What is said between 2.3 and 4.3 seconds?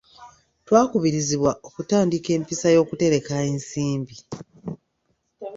empisa y'okutereka ensimbi.